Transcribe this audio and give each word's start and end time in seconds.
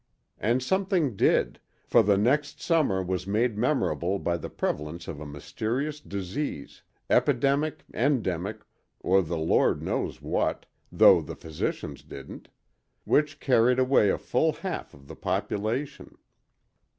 And 0.39 0.63
something 0.63 1.15
did, 1.15 1.59
for 1.85 2.01
the 2.01 2.17
next 2.17 2.59
summer 2.59 3.03
was 3.03 3.27
made 3.27 3.55
memorable 3.55 4.17
by 4.17 4.35
the 4.35 4.49
prevalence 4.49 5.07
of 5.07 5.19
a 5.19 5.27
mysterious 5.27 5.99
disease—epidemic, 5.99 7.83
endemic, 7.93 8.61
or 9.01 9.21
the 9.21 9.37
Lord 9.37 9.83
knows 9.83 10.19
what, 10.19 10.65
though 10.91 11.21
the 11.21 11.35
physicians 11.35 12.01
didn't—which 12.01 13.39
carried 13.39 13.77
away 13.77 14.09
a 14.09 14.17
full 14.17 14.53
half 14.53 14.95
of 14.95 15.07
the 15.07 15.15
population. 15.15 16.17